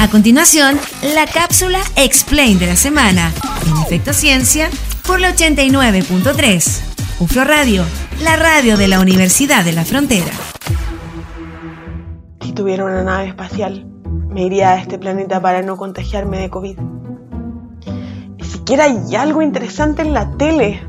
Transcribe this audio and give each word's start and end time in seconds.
A 0.00 0.08
continuación, 0.08 0.78
la 1.02 1.26
cápsula 1.26 1.80
Explain 1.96 2.60
de 2.60 2.68
la 2.68 2.76
semana, 2.76 3.32
en 3.66 3.82
Efecto 3.82 4.12
Ciencia, 4.12 4.70
por 5.04 5.18
la 5.18 5.34
89.3. 5.34 7.18
UFRO 7.18 7.42
Radio, 7.42 7.82
la 8.22 8.36
radio 8.36 8.76
de 8.76 8.86
la 8.86 9.00
Universidad 9.00 9.64
de 9.64 9.72
la 9.72 9.84
Frontera. 9.84 10.30
Si 12.40 12.52
tuviera 12.52 12.84
una 12.84 13.02
nave 13.02 13.26
espacial, 13.26 13.88
me 14.28 14.44
iría 14.44 14.70
a 14.70 14.76
este 14.76 15.00
planeta 15.00 15.42
para 15.42 15.62
no 15.62 15.76
contagiarme 15.76 16.38
de 16.38 16.48
COVID. 16.48 16.78
Ni 18.36 18.44
siquiera 18.44 18.84
hay 18.84 19.16
algo 19.16 19.42
interesante 19.42 20.02
en 20.02 20.14
la 20.14 20.30
tele. 20.36 20.80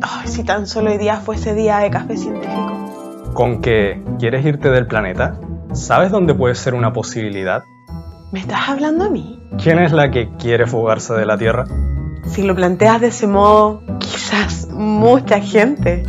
Ay, 0.00 0.28
si 0.28 0.44
tan 0.44 0.68
solo 0.68 0.92
hoy 0.92 0.98
día 0.98 1.16
fuese 1.16 1.54
día 1.54 1.78
de 1.78 1.90
café 1.90 2.16
científico. 2.16 3.32
¿Con 3.34 3.60
que 3.60 4.00
quieres 4.20 4.46
irte 4.46 4.70
del 4.70 4.86
planeta? 4.86 5.40
¿Sabes 5.72 6.12
dónde 6.12 6.34
puede 6.34 6.54
ser 6.54 6.74
una 6.74 6.92
posibilidad? 6.92 7.64
¿Me 8.34 8.40
estás 8.40 8.68
hablando 8.68 9.04
a 9.04 9.10
mí? 9.10 9.38
¿Quién 9.62 9.78
es 9.78 9.92
la 9.92 10.10
que 10.10 10.28
quiere 10.40 10.66
fugarse 10.66 11.14
de 11.14 11.24
la 11.24 11.38
Tierra? 11.38 11.66
Si 12.26 12.42
lo 12.42 12.56
planteas 12.56 13.00
de 13.00 13.06
ese 13.06 13.28
modo, 13.28 13.80
quizás 14.00 14.66
mucha 14.70 15.38
gente. 15.40 16.02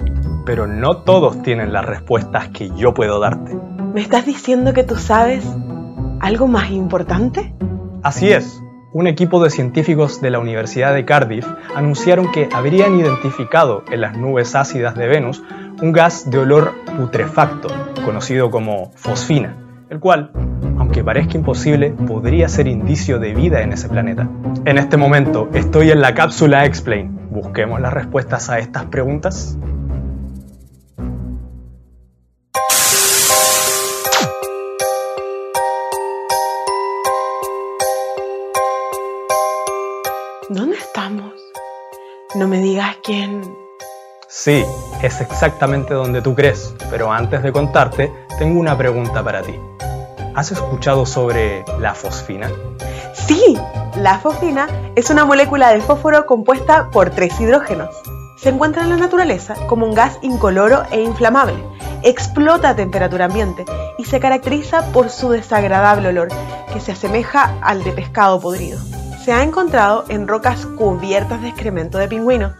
Pero 0.44 0.66
no 0.66 1.04
todos 1.04 1.44
tienen 1.44 1.72
las 1.72 1.86
respuestas 1.86 2.50
que 2.50 2.72
yo 2.76 2.96
puedo 2.96 3.20
darte. 3.20 3.56
¿Me 3.94 4.02
estás 4.02 4.26
diciendo 4.26 4.74
que 4.74 4.84
tú 4.84 4.96
sabes 4.96 5.46
algo 6.20 6.48
más 6.48 6.72
importante? 6.72 7.54
Así 8.02 8.32
es. 8.32 8.60
Un 8.92 9.06
equipo 9.06 9.44
de 9.44 9.52
científicos 9.52 10.20
de 10.20 10.32
la 10.32 10.40
Universidad 10.40 10.96
de 10.96 11.06
Cardiff 11.06 11.46
anunciaron 11.76 12.32
que 12.32 12.50
habrían 12.52 13.00
identificado 13.00 13.84
en 13.92 14.02
las 14.02 14.18
nubes 14.18 14.56
ácidas 14.56 14.96
de 14.96 15.08
Venus 15.08 15.44
un 15.80 15.92
gas 15.92 16.28
de 16.28 16.40
olor 16.40 16.74
putrefacto, 16.98 17.68
conocido 18.04 18.50
como 18.50 18.92
fosfina, 18.96 19.65
el 19.90 20.00
cual 20.00 20.32
aunque 20.78 21.04
parezca 21.04 21.38
imposible, 21.38 21.92
podría 21.92 22.50
ser 22.50 22.68
indicio 22.68 23.20
de 23.20 23.34
vida 23.34 23.62
en 23.62 23.74
ese 23.74 23.88
planeta. 23.88 24.30
En 24.66 24.78
este 24.78 24.98
momento 24.98 25.50
estoy 25.54 25.92
en 25.92 26.02
la 26.02 26.14
cápsula 26.14 26.66
Explain. 26.66 27.30
Busquemos 27.32 27.80
las 27.82 27.94
respuestas 27.94 28.50
a 28.50 28.60
estas 28.60 28.86
preguntas. 28.86 29.58
¿Dónde 40.50 40.78
estamos? 40.78 41.34
No 42.36 42.48
me 42.48 42.60
digas 42.60 42.98
quién. 43.04 43.42
Sí, 44.28 44.64
es 45.02 45.22
exactamente 45.22 45.94
donde 45.94 46.22
tú 46.22 46.36
crees, 46.36 46.76
pero 46.90 47.12
antes 47.12 47.42
de 47.42 47.52
contarte, 47.52 48.12
tengo 48.38 48.60
una 48.60 48.78
pregunta 48.78 49.24
para 49.24 49.42
ti. 49.42 49.56
¿Has 50.36 50.52
escuchado 50.52 51.06
sobre 51.06 51.64
la 51.80 51.96
fosfina? 51.96 52.52
Sí, 53.14 53.58
la 53.96 54.20
fosfina 54.20 54.68
es 54.96 55.10
una 55.10 55.24
molécula 55.24 55.70
de 55.70 55.80
fósforo 55.80 56.26
compuesta 56.26 56.90
por 56.92 57.10
tres 57.10 57.40
hidrógenos. 57.40 57.96
Se 58.38 58.50
encuentra 58.50 58.84
en 58.84 58.90
la 58.90 58.98
naturaleza 58.98 59.56
como 59.68 59.86
un 59.86 59.96
gas 59.96 60.20
incoloro 60.22 60.84
e 60.92 61.02
inflamable. 61.02 61.64
Explota 62.04 62.70
a 62.70 62.76
temperatura 62.76 63.26
ambiente 63.26 63.64
y 63.98 64.04
se 64.04 64.20
caracteriza 64.20 64.92
por 64.92 65.10
su 65.10 65.30
desagradable 65.30 66.10
olor, 66.10 66.28
que 66.74 66.82
se 66.82 66.92
asemeja 66.92 67.58
al 67.62 67.86
de 67.86 67.94
pescado 67.94 68.42
podrido. 68.42 68.80
Se 69.24 69.32
ha 69.32 69.42
encontrado 69.42 70.04
en 70.10 70.28
rocas 70.28 70.66
cubiertas 70.66 71.42
de 71.42 71.48
excremento 71.48 71.98
de 71.98 72.10
pingüino, 72.10 72.54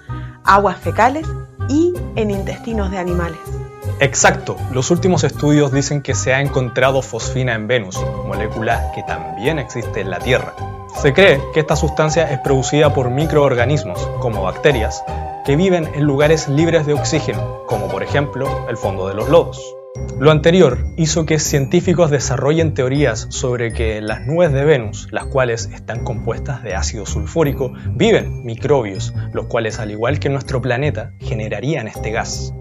aguas 0.46 0.78
fecales 0.78 1.28
y 1.68 1.94
en 2.16 2.32
intestinos 2.32 2.90
de 2.90 3.00
animales. 3.00 3.55
Exacto, 4.02 4.58
los 4.74 4.92
últimos 4.92 5.24
estudios 5.24 5.72
dicen 5.72 6.02
que 6.02 6.16
se 6.16 6.34
ha 6.34 6.42
encontrado 6.42 7.02
fosfina 7.02 7.54
en 7.56 7.68
Venus, 7.68 7.98
molécula 8.26 8.92
que 8.94 9.04
también 9.04 9.58
existe 9.58 10.02
en 10.02 10.10
la 10.10 10.20
Tierra. 10.20 10.54
Se 11.02 11.14
cree 11.14 11.42
que 11.54 11.62
esta 11.62 11.78
sustancia 11.78 12.30
es 12.30 12.40
producida 12.40 12.94
por 12.94 13.10
microorganismos, 13.10 14.00
como 14.20 14.44
bacterias, 14.44 15.02
que 15.46 15.56
viven 15.56 15.88
en 15.94 16.04
lugares 16.04 16.50
libres 16.50 16.86
de 16.86 16.94
oxígeno, 16.94 17.64
como 17.68 17.88
por 17.88 18.04
ejemplo 18.04 18.68
el 18.70 18.76
fondo 18.76 19.08
de 19.08 19.14
los 19.14 19.30
lodos. 19.30 19.76
Lo 20.20 20.32
anterior 20.32 20.86
hizo 20.98 21.26
que 21.26 21.40
científicos 21.40 22.12
desarrollen 22.12 22.74
teorías 22.74 23.28
sobre 23.30 23.72
que 23.72 24.02
las 24.02 24.26
nubes 24.26 24.52
de 24.52 24.66
Venus, 24.66 25.08
las 25.12 25.26
cuales 25.26 25.70
están 25.74 26.04
compuestas 26.04 26.64
de 26.64 26.76
ácido 26.76 27.06
sulfúrico, 27.06 27.72
viven 27.92 28.44
microbios, 28.44 29.14
los 29.32 29.46
cuales 29.46 29.80
al 29.80 29.92
igual 29.92 30.20
que 30.20 30.30
nuestro 30.30 30.62
planeta 30.62 31.14
generarían 31.20 31.88
este 31.88 32.12
gas. 32.12 32.54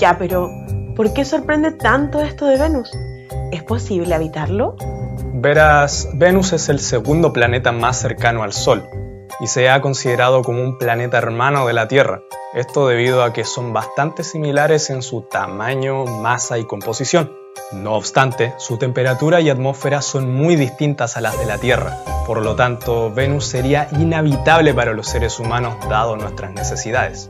Ya, 0.00 0.16
pero 0.16 0.50
¿por 0.96 1.12
qué 1.12 1.26
sorprende 1.26 1.72
tanto 1.72 2.22
esto 2.22 2.46
de 2.46 2.56
Venus? 2.56 2.90
¿Es 3.52 3.62
posible 3.62 4.14
habitarlo? 4.14 4.74
Verás, 5.34 6.08
Venus 6.14 6.54
es 6.54 6.70
el 6.70 6.80
segundo 6.80 7.34
planeta 7.34 7.70
más 7.70 8.00
cercano 8.00 8.42
al 8.42 8.54
Sol 8.54 8.88
y 9.40 9.46
se 9.46 9.68
ha 9.68 9.82
considerado 9.82 10.40
como 10.42 10.62
un 10.62 10.78
planeta 10.78 11.18
hermano 11.18 11.66
de 11.66 11.74
la 11.74 11.86
Tierra. 11.86 12.22
Esto 12.54 12.88
debido 12.88 13.22
a 13.22 13.34
que 13.34 13.44
son 13.44 13.74
bastante 13.74 14.24
similares 14.24 14.88
en 14.88 15.02
su 15.02 15.20
tamaño, 15.20 16.06
masa 16.06 16.56
y 16.56 16.64
composición. 16.64 17.36
No 17.72 17.92
obstante, 17.92 18.54
su 18.56 18.78
temperatura 18.78 19.42
y 19.42 19.50
atmósfera 19.50 20.00
son 20.00 20.32
muy 20.32 20.56
distintas 20.56 21.18
a 21.18 21.20
las 21.20 21.38
de 21.38 21.44
la 21.44 21.58
Tierra. 21.58 21.98
Por 22.26 22.42
lo 22.42 22.56
tanto, 22.56 23.12
Venus 23.12 23.44
sería 23.44 23.88
inhabitable 23.92 24.72
para 24.72 24.94
los 24.94 25.08
seres 25.08 25.38
humanos 25.38 25.74
dado 25.90 26.16
nuestras 26.16 26.54
necesidades. 26.54 27.28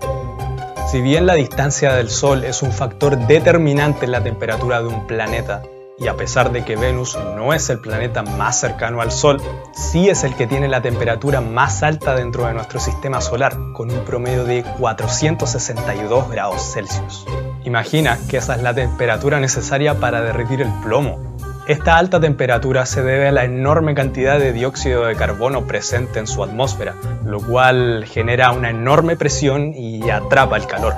Si 0.90 1.00
bien 1.00 1.24
la 1.24 1.34
distancia 1.34 1.94
del 1.94 2.10
Sol 2.10 2.42
es 2.42 2.62
un 2.62 2.72
factor 2.72 3.16
determinante 3.28 4.06
en 4.06 4.10
la 4.10 4.24
temperatura 4.24 4.82
de 4.82 4.88
un 4.88 5.06
planeta, 5.06 5.62
y 5.96 6.08
a 6.08 6.16
pesar 6.16 6.50
de 6.50 6.64
que 6.64 6.74
Venus 6.74 7.16
no 7.36 7.54
es 7.54 7.70
el 7.70 7.78
planeta 7.78 8.24
más 8.24 8.58
cercano 8.58 9.00
al 9.00 9.12
Sol, 9.12 9.40
sí 9.72 10.08
es 10.08 10.24
el 10.24 10.34
que 10.34 10.48
tiene 10.48 10.66
la 10.66 10.82
temperatura 10.82 11.40
más 11.40 11.84
alta 11.84 12.16
dentro 12.16 12.44
de 12.46 12.54
nuestro 12.54 12.80
sistema 12.80 13.20
solar, 13.20 13.56
con 13.72 13.88
un 13.92 14.04
promedio 14.04 14.42
de 14.42 14.64
462 14.80 16.28
grados 16.28 16.72
Celsius. 16.72 17.24
Imagina 17.62 18.18
que 18.28 18.38
esa 18.38 18.56
es 18.56 18.62
la 18.62 18.74
temperatura 18.74 19.38
necesaria 19.38 20.00
para 20.00 20.22
derretir 20.22 20.60
el 20.60 20.72
plomo, 20.82 21.29
esta 21.70 21.98
alta 21.98 22.18
temperatura 22.18 22.84
se 22.84 23.00
debe 23.00 23.28
a 23.28 23.32
la 23.32 23.44
enorme 23.44 23.94
cantidad 23.94 24.40
de 24.40 24.52
dióxido 24.52 25.04
de 25.04 25.14
carbono 25.14 25.68
presente 25.68 26.18
en 26.18 26.26
su 26.26 26.42
atmósfera, 26.42 26.96
lo 27.24 27.40
cual 27.40 28.06
genera 28.08 28.50
una 28.50 28.70
enorme 28.70 29.14
presión 29.14 29.72
y 29.72 30.10
atrapa 30.10 30.56
el 30.56 30.66
calor. 30.66 30.94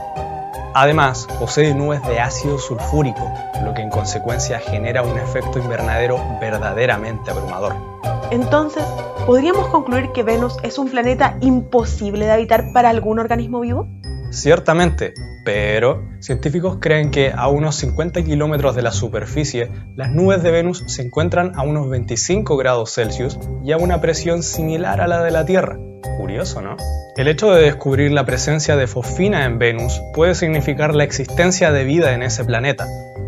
Además, 0.75 1.29
posee 1.39 1.75
nubes 1.75 2.03
de 2.07 2.21
ácido 2.21 2.59
sulfúrico, 2.59 3.31
lo 3.63 3.75
que 3.75 3.83
en 3.83 3.91
consecuencia 3.91 4.61
genera 4.61 5.03
un 5.03 5.19
efecto 5.19 5.59
invernadero 5.59 6.19
verdaderamente 6.41 7.31
abrumador. 7.31 7.75
Entonces, 8.31 8.83
¿podríamos 9.27 9.67
concluir 9.67 10.11
que 10.13 10.23
Venus 10.23 10.57
es 10.63 10.79
un 10.79 10.89
planeta 10.89 11.37
imposible 11.43 12.25
de 12.25 12.33
habitar 12.33 12.73
para 12.73 12.89
algún 12.89 13.19
organismo 13.19 13.61
vivo? 13.61 13.89
Ciertamente, 14.31 15.13
pero 15.45 16.03
científicos 16.21 16.79
creen 16.81 17.11
que 17.11 17.33
a 17.35 17.49
unos 17.49 17.77
50 17.77 18.23
kilómetros 18.23 18.77
de 18.77 18.83
la 18.83 18.93
superficie, 18.93 19.71
las 19.97 20.11
nubes 20.11 20.43
de 20.43 20.51
Venus 20.51 20.85
se 20.87 21.03
encuentran 21.03 21.53
a 21.57 21.63
unos 21.63 21.89
25 21.89 22.57
grados 22.57 22.95
Celsius 22.95 23.39
y 23.65 23.73
a 23.73 23.77
una 23.77 24.01
presión 24.01 24.43
similar 24.43 25.01
a 25.01 25.09
la 25.09 25.23
de 25.23 25.31
la 25.31 25.45
Tierra. 25.45 25.79
Curioso, 26.17 26.63
¿no? 26.63 26.77
El 27.17 27.29
hecho 27.29 27.53
de 27.53 27.63
descubrir 27.63 28.13
la 28.13 28.25
presencia 28.25 28.77
de 28.77 28.87
fosfina 28.87 29.45
en 29.45 29.59
Venus 29.59 30.01
puede 30.15 30.35
significar 30.35 30.95
la 30.95 31.05
existencia 31.05 31.73
de 31.73 31.85
vida 31.85 32.13
en 32.15 32.23
ese 32.23 32.45
planeta, 32.45 32.87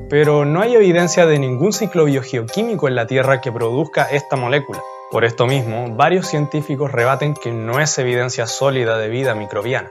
pero 0.08 0.44
no 0.44 0.60
hay 0.60 0.74
evidencia 0.74 1.26
de 1.26 1.38
ningún 1.38 1.72
ciclo 1.72 2.04
biogeoquímico 2.04 2.88
en 2.88 2.94
la 2.94 3.06
Tierra 3.06 3.40
que 3.40 3.52
produzca 3.52 4.04
esta 4.04 4.36
molécula. 4.36 4.80
Por 5.10 5.24
esto 5.24 5.46
mismo, 5.46 5.94
varios 5.94 6.26
científicos 6.26 6.90
rebaten 6.90 7.34
que 7.34 7.52
no 7.52 7.80
es 7.80 7.96
evidencia 7.98 8.46
sólida 8.46 8.98
de 8.98 9.08
vida 9.08 9.34
microbiana 9.34 9.90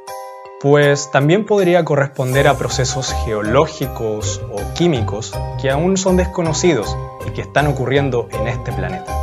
pues 0.64 1.12
también 1.12 1.46
podría 1.46 1.84
corresponder 1.84 2.48
a 2.48 2.58
procesos 2.58 3.14
geológicos 3.26 4.42
o 4.50 4.62
químicos 4.76 5.38
que 5.62 5.70
aún 5.70 5.98
son 5.98 6.16
desconocidos 6.16 6.96
y 7.28 7.32
que 7.32 7.42
están 7.42 7.68
ocurriendo 7.68 8.30
en 8.32 8.48
este 8.48 8.72
planeta. 8.72 9.14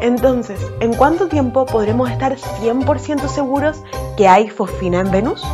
Entonces, 0.00 0.58
¿en 0.80 0.92
cuánto 0.94 1.28
tiempo 1.28 1.66
podremos 1.66 2.10
estar 2.10 2.36
100% 2.36 3.28
seguros 3.28 3.80
que 4.16 4.26
hay 4.26 4.50
fosfina 4.50 4.98
en 4.98 5.12
Venus? 5.12 5.46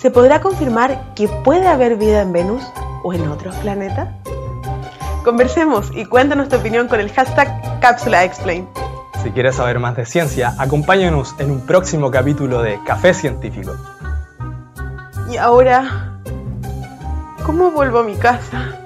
¿Se 0.00 0.10
podrá 0.10 0.40
confirmar 0.40 1.12
que 1.14 1.28
puede 1.28 1.66
haber 1.66 1.96
vida 1.96 2.22
en 2.22 2.32
Venus 2.32 2.62
o 3.02 3.12
en 3.12 3.28
otros 3.28 3.54
planetas? 3.56 4.08
Conversemos 5.22 5.90
y 5.94 6.06
cuéntanos 6.06 6.48
tu 6.48 6.56
opinión 6.56 6.88
con 6.88 6.98
el 6.98 7.12
hashtag 7.12 7.80
CápsulaExplain. 7.80 8.66
Si 9.22 9.32
quieres 9.32 9.56
saber 9.56 9.80
más 9.80 9.96
de 9.96 10.06
ciencia, 10.06 10.54
acompáñanos 10.58 11.34
en 11.40 11.50
un 11.50 11.60
próximo 11.66 12.10
capítulo 12.10 12.62
de 12.62 12.78
Café 12.86 13.12
Científico. 13.12 13.72
Y 15.28 15.38
ahora, 15.38 16.20
¿cómo 17.44 17.72
vuelvo 17.72 17.98
a 17.98 18.04
mi 18.04 18.14
casa? 18.14 18.80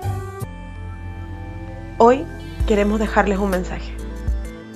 Hoy 1.98 2.24
queremos 2.66 2.98
dejarles 2.98 3.38
un 3.38 3.50
mensaje. 3.50 3.94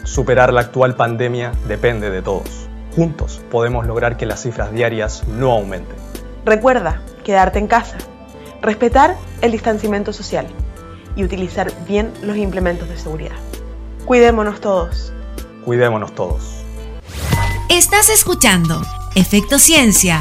Superar 0.03 0.53
la 0.53 0.61
actual 0.61 0.95
pandemia 0.95 1.53
depende 1.67 2.11
de 2.11 2.21
todos. 2.21 2.69
Juntos 2.95 3.41
podemos 3.51 3.87
lograr 3.87 4.19
que 4.19 4.27
las 4.27 4.43
cifras 4.43 4.73
diarias 4.73 5.27
no 5.27 5.53
aumenten. 5.53 5.97
Recuerda 6.45 7.01
quedarte 7.25 7.59
en 7.61 7.67
casa, 7.67 7.97
respetar 8.61 9.17
el 9.41 9.51
distanciamiento 9.51 10.13
social 10.13 10.47
y 11.17 11.25
utilizar 11.25 11.73
bien 11.87 12.13
los 12.23 12.37
implementos 12.37 12.91
de 12.91 12.99
seguridad. 12.99 13.37
Cuidémonos 14.05 14.61
todos. 14.61 15.15
Cuidémonos 15.65 16.15
todos. 16.15 16.63
Estás 17.71 18.11
escuchando 18.11 18.83
Efecto 19.15 19.59
Ciencia 19.59 20.21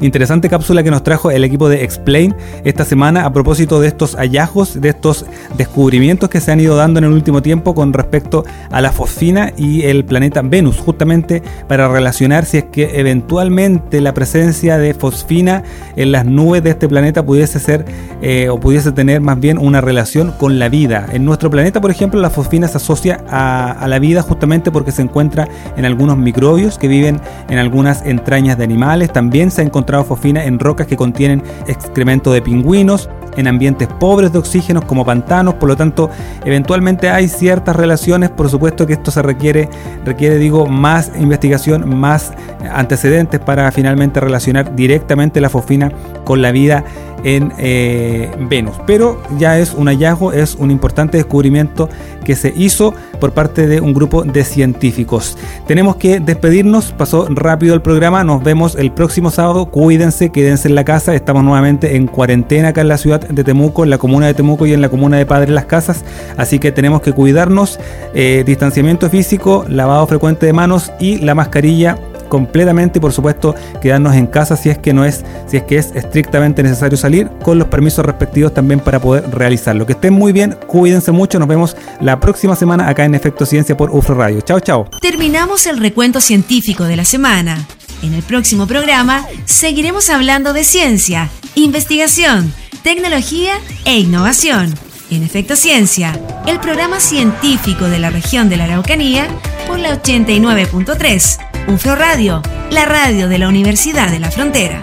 Interesante 0.00 0.50
cápsula 0.50 0.82
que 0.82 0.90
nos 0.90 1.02
trajo 1.02 1.30
el 1.30 1.42
equipo 1.42 1.70
de 1.70 1.82
Explain 1.82 2.34
esta 2.64 2.84
semana 2.84 3.24
a 3.24 3.32
propósito 3.32 3.80
de 3.80 3.88
estos 3.88 4.14
hallazgos, 4.16 4.78
de 4.78 4.90
estos 4.90 5.24
descubrimientos 5.56 6.28
que 6.28 6.40
se 6.40 6.52
han 6.52 6.60
ido 6.60 6.76
dando 6.76 6.98
en 6.98 7.04
el 7.04 7.12
último 7.12 7.40
tiempo 7.40 7.74
con 7.74 7.94
respecto 7.94 8.44
a 8.70 8.82
la 8.82 8.92
fosfina 8.92 9.52
y 9.56 9.82
el 9.84 10.04
planeta 10.04 10.42
Venus, 10.42 10.78
justamente 10.78 11.42
para 11.66 11.88
relacionar 11.88 12.44
si 12.44 12.58
es 12.58 12.64
que 12.64 13.00
eventualmente 13.00 14.02
la 14.02 14.12
presencia 14.12 14.76
de 14.76 14.92
fosfina 14.92 15.62
en 15.96 16.12
las 16.12 16.26
nubes 16.26 16.62
de 16.62 16.70
este 16.70 16.88
planeta 16.88 17.24
pudiese 17.24 17.58
ser 17.58 17.86
eh, 18.20 18.50
o 18.50 18.60
pudiese 18.60 18.92
tener 18.92 19.22
más 19.22 19.40
bien 19.40 19.56
una 19.56 19.80
relación 19.80 20.32
con 20.38 20.58
la 20.58 20.68
vida. 20.68 21.06
En 21.10 21.24
nuestro 21.24 21.48
planeta, 21.50 21.80
por 21.80 21.90
ejemplo, 21.90 22.20
la 22.20 22.28
fosfina 22.30 22.68
se 22.68 22.76
asocia 22.76 23.24
a, 23.30 23.72
a 23.72 23.88
la 23.88 23.98
vida 23.98 24.20
justamente 24.20 24.70
porque 24.70 24.92
se 24.92 25.00
encuentra 25.00 25.48
en 25.76 25.86
algunos 25.86 26.18
microbios 26.18 26.78
que 26.78 26.86
viven 26.86 27.18
en 27.48 27.58
algunas 27.58 28.04
entrañas 28.04 28.58
de 28.58 28.64
animales. 28.64 29.10
También 29.10 29.50
se 29.50 29.62
ha 29.62 29.64
encontrado 29.64 29.85
fosfina 30.04 30.44
en 30.44 30.58
rocas 30.58 30.86
que 30.86 30.96
contienen 30.96 31.42
excremento 31.66 32.32
de 32.32 32.42
pingüinos, 32.42 33.08
en 33.36 33.48
ambientes 33.48 33.88
pobres 33.88 34.32
de 34.32 34.38
oxígeno 34.38 34.86
como 34.86 35.04
pantanos, 35.04 35.54
por 35.54 35.68
lo 35.68 35.76
tanto, 35.76 36.10
eventualmente 36.44 37.10
hay 37.10 37.28
ciertas 37.28 37.76
relaciones, 37.76 38.30
por 38.30 38.48
supuesto 38.48 38.86
que 38.86 38.94
esto 38.94 39.10
se 39.10 39.22
requiere, 39.22 39.68
requiere 40.04 40.38
digo, 40.38 40.66
más 40.66 41.10
investigación, 41.18 41.98
más 41.98 42.32
antecedentes 42.72 43.40
para 43.40 43.70
finalmente 43.72 44.20
relacionar 44.20 44.74
directamente 44.74 45.40
la 45.40 45.48
fosfina 45.50 45.92
con 46.24 46.42
la 46.42 46.52
vida 46.52 46.84
en 47.24 47.52
eh, 47.58 48.30
Venus. 48.48 48.76
Pero 48.86 49.20
ya 49.38 49.58
es 49.58 49.74
un 49.74 49.88
hallazgo, 49.88 50.32
es 50.32 50.54
un 50.54 50.70
importante 50.70 51.16
descubrimiento 51.16 51.88
que 52.24 52.36
se 52.36 52.52
hizo 52.56 52.94
por 53.20 53.32
parte 53.32 53.66
de 53.66 53.80
un 53.80 53.94
grupo 53.94 54.24
de 54.24 54.44
científicos. 54.44 55.36
Tenemos 55.66 55.96
que 55.96 56.20
despedirnos, 56.20 56.92
pasó 56.92 57.26
rápido 57.28 57.74
el 57.74 57.82
programa, 57.82 58.24
nos 58.24 58.42
vemos 58.42 58.76
el 58.76 58.92
próximo 58.92 59.30
sábado, 59.30 59.66
cuídense, 59.66 60.30
quédense 60.30 60.68
en 60.68 60.74
la 60.74 60.84
casa, 60.84 61.14
estamos 61.14 61.44
nuevamente 61.44 61.96
en 61.96 62.06
cuarentena 62.06 62.68
acá 62.68 62.80
en 62.80 62.88
la 62.88 62.98
ciudad 62.98 63.25
de 63.30 63.44
Temuco, 63.44 63.84
en 63.84 63.90
la 63.90 63.98
comuna 63.98 64.26
de 64.26 64.34
Temuco 64.34 64.66
y 64.66 64.72
en 64.72 64.80
la 64.80 64.88
comuna 64.88 65.16
de 65.18 65.26
Padre 65.26 65.52
Las 65.52 65.66
Casas, 65.66 66.04
así 66.36 66.58
que 66.58 66.72
tenemos 66.72 67.02
que 67.02 67.12
cuidarnos, 67.12 67.78
eh, 68.14 68.42
distanciamiento 68.46 69.08
físico, 69.10 69.64
lavado 69.68 70.06
frecuente 70.06 70.46
de 70.46 70.52
manos 70.52 70.92
y 70.98 71.18
la 71.18 71.34
mascarilla 71.34 71.98
completamente 72.28 72.98
y 72.98 73.00
por 73.00 73.12
supuesto 73.12 73.54
quedarnos 73.80 74.14
en 74.14 74.26
casa 74.26 74.56
si 74.56 74.68
es 74.68 74.78
que 74.78 74.92
no 74.92 75.04
es, 75.04 75.24
si 75.46 75.56
es 75.56 75.62
que 75.62 75.78
es 75.78 75.92
estrictamente 75.94 76.62
necesario 76.62 76.98
salir, 76.98 77.28
con 77.42 77.58
los 77.58 77.68
permisos 77.68 78.04
respectivos 78.04 78.52
también 78.52 78.80
para 78.80 79.00
poder 79.00 79.30
realizarlo. 79.30 79.86
Que 79.86 79.92
estén 79.92 80.12
muy 80.12 80.32
bien, 80.32 80.56
cuídense 80.66 81.12
mucho, 81.12 81.38
nos 81.38 81.48
vemos 81.48 81.76
la 82.00 82.20
próxima 82.20 82.56
semana 82.56 82.88
acá 82.88 83.04
en 83.04 83.14
Efecto 83.14 83.46
Ciencia 83.46 83.76
por 83.76 83.90
UFRO 83.90 84.16
Radio. 84.16 84.40
Chao, 84.40 84.60
chao. 84.60 84.88
Terminamos 85.00 85.66
el 85.66 85.78
recuento 85.78 86.20
científico 86.20 86.84
de 86.84 86.96
la 86.96 87.04
semana. 87.04 87.66
En 88.02 88.12
el 88.14 88.22
próximo 88.22 88.66
programa 88.66 89.26
seguiremos 89.46 90.10
hablando 90.10 90.52
de 90.52 90.64
ciencia, 90.64 91.30
investigación, 91.54 92.52
tecnología 92.86 93.58
e 93.84 93.98
innovación. 93.98 94.72
En 95.10 95.24
Efecto 95.24 95.56
Ciencia, 95.56 96.20
el 96.46 96.60
programa 96.60 97.00
científico 97.00 97.86
de 97.86 97.98
la 97.98 98.10
región 98.10 98.48
de 98.48 98.56
la 98.56 98.62
Araucanía 98.66 99.26
por 99.66 99.80
la 99.80 100.00
89.3 100.00 101.66
UFRO 101.74 101.96
Radio, 101.96 102.42
la 102.70 102.84
radio 102.84 103.26
de 103.26 103.38
la 103.38 103.48
Universidad 103.48 104.08
de 104.08 104.20
la 104.20 104.30
Frontera. 104.30 104.82